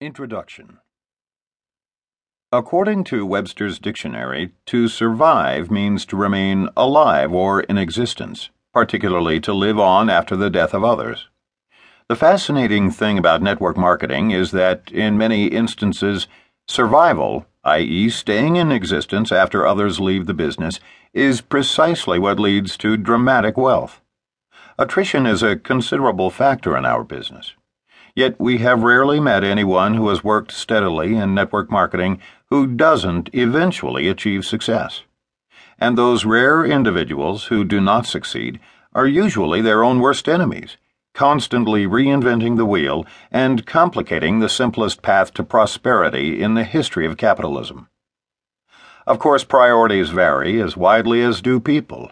Introduction 0.00 0.78
According 2.52 3.02
to 3.04 3.26
Webster's 3.26 3.80
Dictionary, 3.80 4.52
to 4.66 4.86
survive 4.86 5.72
means 5.72 6.06
to 6.06 6.16
remain 6.16 6.68
alive 6.76 7.32
or 7.32 7.62
in 7.62 7.78
existence, 7.78 8.50
particularly 8.72 9.40
to 9.40 9.52
live 9.52 9.76
on 9.76 10.08
after 10.08 10.36
the 10.36 10.50
death 10.50 10.72
of 10.72 10.84
others. 10.84 11.26
The 12.08 12.14
fascinating 12.14 12.92
thing 12.92 13.18
about 13.18 13.42
network 13.42 13.76
marketing 13.76 14.30
is 14.30 14.52
that, 14.52 14.88
in 14.92 15.18
many 15.18 15.46
instances, 15.46 16.28
survival, 16.68 17.46
i.e., 17.64 18.08
staying 18.08 18.54
in 18.54 18.70
existence 18.70 19.32
after 19.32 19.66
others 19.66 19.98
leave 19.98 20.26
the 20.26 20.32
business, 20.32 20.78
is 21.12 21.40
precisely 21.40 22.20
what 22.20 22.38
leads 22.38 22.76
to 22.76 22.96
dramatic 22.96 23.56
wealth. 23.56 24.00
Attrition 24.78 25.26
is 25.26 25.42
a 25.42 25.56
considerable 25.56 26.30
factor 26.30 26.76
in 26.76 26.86
our 26.86 27.02
business. 27.02 27.54
Yet 28.18 28.34
we 28.40 28.58
have 28.58 28.82
rarely 28.82 29.20
met 29.20 29.44
anyone 29.44 29.94
who 29.94 30.08
has 30.08 30.24
worked 30.24 30.50
steadily 30.50 31.14
in 31.14 31.36
network 31.36 31.70
marketing 31.70 32.18
who 32.50 32.66
doesn't 32.66 33.30
eventually 33.32 34.08
achieve 34.08 34.44
success. 34.44 35.02
And 35.78 35.96
those 35.96 36.24
rare 36.24 36.64
individuals 36.64 37.44
who 37.44 37.62
do 37.62 37.80
not 37.80 38.06
succeed 38.06 38.58
are 38.92 39.06
usually 39.06 39.60
their 39.60 39.84
own 39.84 40.00
worst 40.00 40.28
enemies, 40.28 40.76
constantly 41.14 41.86
reinventing 41.86 42.56
the 42.56 42.66
wheel 42.66 43.06
and 43.30 43.64
complicating 43.64 44.40
the 44.40 44.48
simplest 44.48 45.00
path 45.00 45.32
to 45.34 45.44
prosperity 45.44 46.42
in 46.42 46.54
the 46.54 46.64
history 46.64 47.06
of 47.06 47.16
capitalism. 47.16 47.88
Of 49.06 49.20
course, 49.20 49.44
priorities 49.44 50.10
vary 50.10 50.60
as 50.60 50.76
widely 50.76 51.22
as 51.22 51.40
do 51.40 51.60
people. 51.60 52.10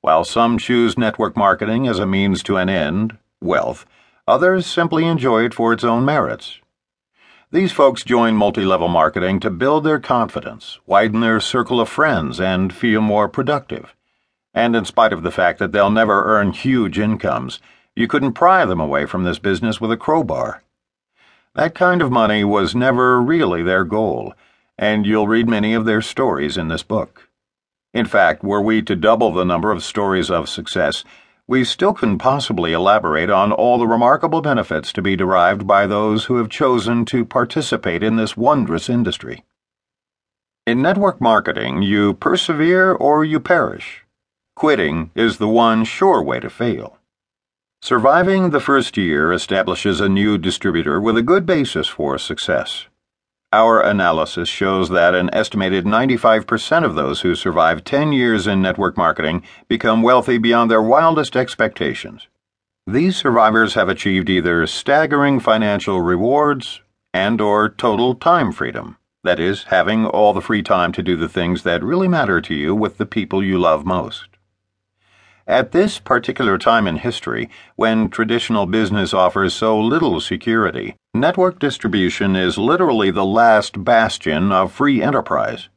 While 0.00 0.24
some 0.24 0.58
choose 0.58 0.98
network 0.98 1.36
marketing 1.36 1.86
as 1.86 2.00
a 2.00 2.04
means 2.04 2.42
to 2.42 2.56
an 2.56 2.68
end, 2.68 3.16
wealth, 3.40 3.86
Others 4.28 4.66
simply 4.66 5.04
enjoy 5.04 5.44
it 5.44 5.54
for 5.54 5.72
its 5.72 5.84
own 5.84 6.04
merits. 6.04 6.60
These 7.52 7.70
folks 7.70 8.02
join 8.02 8.34
multi 8.34 8.64
level 8.64 8.88
marketing 8.88 9.38
to 9.40 9.50
build 9.50 9.84
their 9.84 10.00
confidence, 10.00 10.80
widen 10.84 11.20
their 11.20 11.38
circle 11.38 11.80
of 11.80 11.88
friends, 11.88 12.40
and 12.40 12.74
feel 12.74 13.00
more 13.00 13.28
productive. 13.28 13.94
And 14.52 14.74
in 14.74 14.84
spite 14.84 15.12
of 15.12 15.22
the 15.22 15.30
fact 15.30 15.60
that 15.60 15.70
they'll 15.70 15.90
never 15.90 16.24
earn 16.24 16.50
huge 16.50 16.98
incomes, 16.98 17.60
you 17.94 18.08
couldn't 18.08 18.32
pry 18.32 18.64
them 18.64 18.80
away 18.80 19.06
from 19.06 19.22
this 19.22 19.38
business 19.38 19.80
with 19.80 19.92
a 19.92 19.96
crowbar. 19.96 20.64
That 21.54 21.76
kind 21.76 22.02
of 22.02 22.10
money 22.10 22.42
was 22.42 22.74
never 22.74 23.22
really 23.22 23.62
their 23.62 23.84
goal, 23.84 24.34
and 24.76 25.06
you'll 25.06 25.28
read 25.28 25.48
many 25.48 25.72
of 25.72 25.84
their 25.84 26.02
stories 26.02 26.56
in 26.56 26.66
this 26.66 26.82
book. 26.82 27.28
In 27.94 28.06
fact, 28.06 28.42
were 28.42 28.60
we 28.60 28.82
to 28.82 28.96
double 28.96 29.32
the 29.32 29.44
number 29.44 29.70
of 29.70 29.84
stories 29.84 30.30
of 30.30 30.48
success, 30.48 31.04
we 31.48 31.62
still 31.62 31.94
can't 31.94 32.18
possibly 32.18 32.72
elaborate 32.72 33.30
on 33.30 33.52
all 33.52 33.78
the 33.78 33.86
remarkable 33.86 34.40
benefits 34.40 34.92
to 34.92 35.00
be 35.00 35.14
derived 35.14 35.66
by 35.66 35.86
those 35.86 36.24
who 36.24 36.36
have 36.36 36.48
chosen 36.48 37.04
to 37.04 37.24
participate 37.24 38.02
in 38.02 38.16
this 38.16 38.36
wondrous 38.36 38.88
industry. 38.88 39.44
In 40.66 40.82
network 40.82 41.20
marketing, 41.20 41.82
you 41.82 42.14
persevere 42.14 42.92
or 42.92 43.24
you 43.24 43.38
perish. 43.38 44.04
Quitting 44.56 45.10
is 45.14 45.38
the 45.38 45.46
one 45.46 45.84
sure 45.84 46.20
way 46.20 46.40
to 46.40 46.50
fail. 46.50 46.98
Surviving 47.80 48.50
the 48.50 48.58
first 48.58 48.96
year 48.96 49.32
establishes 49.32 50.00
a 50.00 50.08
new 50.08 50.38
distributor 50.38 51.00
with 51.00 51.16
a 51.16 51.22
good 51.22 51.46
basis 51.46 51.86
for 51.86 52.18
success. 52.18 52.86
Our 53.56 53.80
analysis 53.80 54.50
shows 54.50 54.90
that 54.90 55.14
an 55.14 55.30
estimated 55.32 55.86
95% 55.86 56.84
of 56.84 56.94
those 56.94 57.22
who 57.22 57.34
survive 57.34 57.84
10 57.84 58.12
years 58.12 58.46
in 58.46 58.60
network 58.60 58.98
marketing 58.98 59.44
become 59.66 60.02
wealthy 60.02 60.36
beyond 60.36 60.70
their 60.70 60.82
wildest 60.82 61.34
expectations. 61.34 62.28
These 62.86 63.16
survivors 63.16 63.72
have 63.72 63.88
achieved 63.88 64.28
either 64.28 64.66
staggering 64.66 65.40
financial 65.40 66.02
rewards 66.02 66.82
and 67.14 67.40
or 67.40 67.70
total 67.70 68.14
time 68.14 68.52
freedom. 68.52 68.98
That 69.24 69.40
is, 69.40 69.62
having 69.62 70.04
all 70.04 70.34
the 70.34 70.42
free 70.42 70.62
time 70.62 70.92
to 70.92 71.02
do 71.02 71.16
the 71.16 71.26
things 71.26 71.62
that 71.62 71.82
really 71.82 72.08
matter 72.08 72.42
to 72.42 72.54
you 72.54 72.74
with 72.74 72.98
the 72.98 73.06
people 73.06 73.42
you 73.42 73.58
love 73.58 73.86
most. 73.86 74.35
At 75.48 75.70
this 75.70 76.00
particular 76.00 76.58
time 76.58 76.88
in 76.88 76.96
history, 76.96 77.48
when 77.76 78.08
traditional 78.08 78.66
business 78.66 79.14
offers 79.14 79.54
so 79.54 79.78
little 79.78 80.20
security, 80.20 80.96
network 81.14 81.60
distribution 81.60 82.34
is 82.34 82.58
literally 82.58 83.12
the 83.12 83.24
last 83.24 83.84
bastion 83.84 84.50
of 84.50 84.72
free 84.72 85.00
enterprise. 85.00 85.68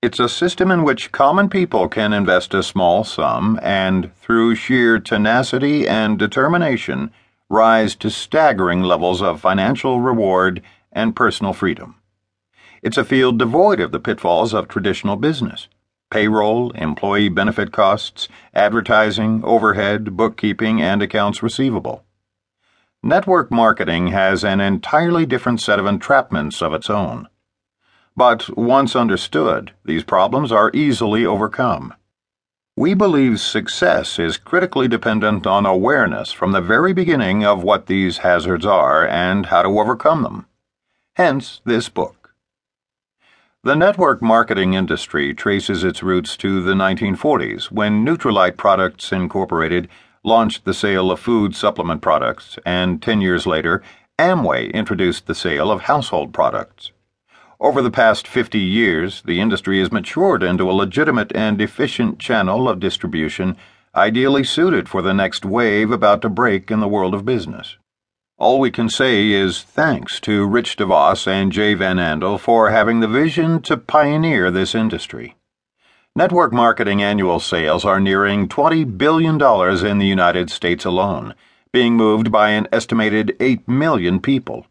It's 0.00 0.20
a 0.20 0.28
system 0.28 0.70
in 0.70 0.84
which 0.84 1.10
common 1.10 1.48
people 1.48 1.88
can 1.88 2.12
invest 2.12 2.54
a 2.54 2.62
small 2.62 3.02
sum 3.02 3.58
and, 3.62 4.14
through 4.14 4.54
sheer 4.54 5.00
tenacity 5.00 5.88
and 5.88 6.16
determination, 6.16 7.10
rise 7.50 7.96
to 7.96 8.10
staggering 8.10 8.82
levels 8.82 9.20
of 9.20 9.40
financial 9.40 10.00
reward 10.00 10.62
and 10.92 11.16
personal 11.16 11.52
freedom. 11.52 11.96
It's 12.80 12.96
a 12.96 13.04
field 13.04 13.40
devoid 13.40 13.80
of 13.80 13.90
the 13.90 13.98
pitfalls 13.98 14.54
of 14.54 14.68
traditional 14.68 15.16
business 15.16 15.66
payroll, 16.10 16.70
employee 16.72 17.28
benefit 17.28 17.72
costs, 17.72 18.28
advertising, 18.54 19.42
overhead, 19.44 20.16
bookkeeping, 20.16 20.80
and 20.80 21.02
accounts 21.02 21.42
receivable. 21.42 22.04
Network 23.02 23.50
marketing 23.50 24.08
has 24.08 24.44
an 24.44 24.60
entirely 24.60 25.26
different 25.26 25.60
set 25.60 25.78
of 25.78 25.84
entrapments 25.84 26.62
of 26.62 26.74
its 26.74 26.90
own. 26.90 27.28
But 28.16 28.56
once 28.56 28.96
understood, 28.96 29.72
these 29.84 30.04
problems 30.04 30.50
are 30.50 30.70
easily 30.72 31.26
overcome. 31.26 31.94
We 32.76 32.94
believe 32.94 33.40
success 33.40 34.18
is 34.18 34.36
critically 34.36 34.88
dependent 34.88 35.46
on 35.46 35.64
awareness 35.64 36.32
from 36.32 36.52
the 36.52 36.60
very 36.60 36.92
beginning 36.92 37.44
of 37.44 37.62
what 37.62 37.86
these 37.86 38.18
hazards 38.18 38.66
are 38.66 39.06
and 39.06 39.46
how 39.46 39.62
to 39.62 39.80
overcome 39.80 40.22
them. 40.22 40.46
Hence 41.14 41.60
this 41.64 41.88
book. 41.88 42.15
The 43.66 43.74
network 43.74 44.22
marketing 44.22 44.74
industry 44.74 45.34
traces 45.34 45.82
its 45.82 46.00
roots 46.00 46.36
to 46.36 46.62
the 46.62 46.74
1940s 46.74 47.64
when 47.64 48.06
Nutrilite 48.06 48.56
Products 48.56 49.10
Incorporated 49.10 49.88
launched 50.22 50.64
the 50.64 50.72
sale 50.72 51.10
of 51.10 51.18
food 51.18 51.56
supplement 51.56 52.00
products, 52.00 52.60
and 52.64 53.02
10 53.02 53.20
years 53.20 53.44
later, 53.44 53.82
Amway 54.20 54.72
introduced 54.72 55.26
the 55.26 55.34
sale 55.34 55.72
of 55.72 55.80
household 55.80 56.32
products. 56.32 56.92
Over 57.58 57.82
the 57.82 57.90
past 57.90 58.28
50 58.28 58.56
years, 58.60 59.22
the 59.22 59.40
industry 59.40 59.80
has 59.80 59.90
matured 59.90 60.44
into 60.44 60.70
a 60.70 60.78
legitimate 60.84 61.34
and 61.34 61.60
efficient 61.60 62.20
channel 62.20 62.68
of 62.68 62.78
distribution 62.78 63.56
ideally 63.96 64.44
suited 64.44 64.88
for 64.88 65.02
the 65.02 65.12
next 65.12 65.44
wave 65.44 65.90
about 65.90 66.22
to 66.22 66.28
break 66.28 66.70
in 66.70 66.78
the 66.78 66.86
world 66.86 67.14
of 67.14 67.24
business. 67.24 67.78
All 68.38 68.60
we 68.60 68.70
can 68.70 68.90
say 68.90 69.30
is 69.30 69.62
thanks 69.62 70.20
to 70.20 70.46
Rich 70.46 70.76
DeVos 70.76 71.26
and 71.26 71.50
Jay 71.50 71.72
Van 71.72 71.96
Andel 71.96 72.38
for 72.38 72.68
having 72.68 73.00
the 73.00 73.08
vision 73.08 73.62
to 73.62 73.78
pioneer 73.78 74.50
this 74.50 74.74
industry. 74.74 75.36
Network 76.14 76.52
marketing 76.52 77.02
annual 77.02 77.40
sales 77.40 77.86
are 77.86 77.98
nearing 77.98 78.46
$20 78.46 78.98
billion 78.98 79.40
in 79.86 79.96
the 79.96 80.06
United 80.06 80.50
States 80.50 80.84
alone, 80.84 81.34
being 81.72 81.94
moved 81.94 82.30
by 82.30 82.50
an 82.50 82.68
estimated 82.70 83.34
8 83.40 83.66
million 83.66 84.20
people. 84.20 84.66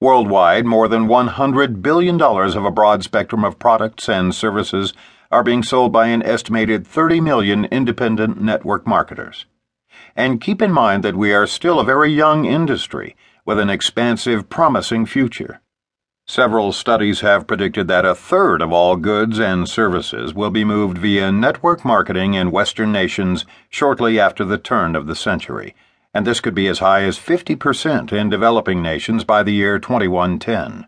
Worldwide, 0.00 0.64
more 0.64 0.86
than 0.86 1.08
$100 1.08 1.82
billion 1.82 2.22
of 2.22 2.64
a 2.64 2.70
broad 2.70 3.02
spectrum 3.02 3.44
of 3.44 3.58
products 3.58 4.08
and 4.08 4.32
services 4.32 4.94
are 5.32 5.42
being 5.42 5.64
sold 5.64 5.92
by 5.92 6.06
an 6.06 6.22
estimated 6.22 6.86
30 6.86 7.20
million 7.20 7.64
independent 7.72 8.40
network 8.40 8.86
marketers. 8.86 9.46
And 10.16 10.40
keep 10.40 10.60
in 10.62 10.72
mind 10.72 11.04
that 11.04 11.16
we 11.16 11.32
are 11.32 11.46
still 11.46 11.80
a 11.80 11.84
very 11.84 12.12
young 12.12 12.44
industry 12.44 13.16
with 13.44 13.58
an 13.58 13.70
expansive, 13.70 14.48
promising 14.48 15.06
future. 15.06 15.60
Several 16.26 16.72
studies 16.72 17.22
have 17.22 17.48
predicted 17.48 17.88
that 17.88 18.04
a 18.04 18.14
third 18.14 18.62
of 18.62 18.72
all 18.72 18.94
goods 18.96 19.40
and 19.40 19.68
services 19.68 20.32
will 20.32 20.50
be 20.50 20.64
moved 20.64 20.98
via 20.98 21.32
network 21.32 21.84
marketing 21.84 22.34
in 22.34 22.52
Western 22.52 22.92
nations 22.92 23.44
shortly 23.68 24.20
after 24.20 24.44
the 24.44 24.56
turn 24.58 24.94
of 24.94 25.08
the 25.08 25.16
century, 25.16 25.74
and 26.14 26.24
this 26.24 26.40
could 26.40 26.54
be 26.54 26.68
as 26.68 26.78
high 26.78 27.02
as 27.02 27.18
50% 27.18 28.12
in 28.12 28.30
developing 28.30 28.80
nations 28.80 29.24
by 29.24 29.42
the 29.42 29.52
year 29.52 29.80
2110. 29.80 30.86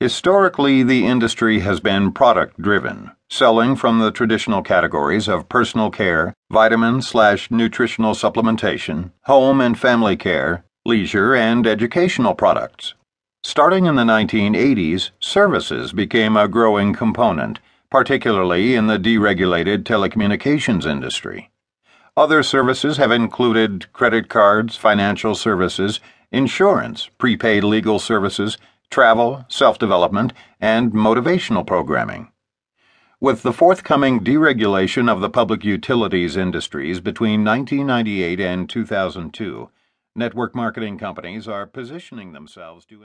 Historically, 0.00 0.84
the 0.84 1.06
industry 1.06 1.58
has 1.58 1.80
been 1.80 2.12
product 2.12 2.62
driven, 2.62 3.10
selling 3.28 3.74
from 3.74 3.98
the 3.98 4.12
traditional 4.12 4.62
categories 4.62 5.26
of 5.26 5.48
personal 5.48 5.90
care, 5.90 6.32
vitamin 6.52 7.02
slash 7.02 7.50
nutritional 7.50 8.14
supplementation, 8.14 9.10
home 9.24 9.60
and 9.60 9.76
family 9.76 10.16
care, 10.16 10.64
leisure, 10.86 11.34
and 11.34 11.66
educational 11.66 12.32
products. 12.32 12.94
Starting 13.42 13.86
in 13.86 13.96
the 13.96 14.04
1980s, 14.04 15.10
services 15.18 15.92
became 15.92 16.36
a 16.36 16.46
growing 16.46 16.92
component, 16.92 17.58
particularly 17.90 18.76
in 18.76 18.86
the 18.86 18.98
deregulated 19.00 19.82
telecommunications 19.82 20.86
industry. 20.86 21.50
Other 22.16 22.44
services 22.44 22.98
have 22.98 23.10
included 23.10 23.92
credit 23.92 24.28
cards, 24.28 24.76
financial 24.76 25.34
services, 25.34 25.98
insurance, 26.30 27.10
prepaid 27.18 27.64
legal 27.64 27.98
services, 27.98 28.58
travel, 28.90 29.44
self 29.48 29.78
development, 29.78 30.32
and 30.60 30.92
motivational 30.92 31.66
programming. 31.66 32.32
With 33.20 33.42
the 33.42 33.52
forthcoming 33.52 34.20
deregulation 34.20 35.10
of 35.10 35.20
the 35.20 35.30
public 35.30 35.64
utilities 35.64 36.36
industries 36.36 37.00
between 37.00 37.44
1998 37.44 38.38
and 38.40 38.70
2002, 38.70 39.70
network 40.14 40.54
marketing 40.54 40.98
companies 40.98 41.48
are 41.48 41.66
positioning 41.66 42.32
themselves 42.32 42.86
to. 42.86 43.04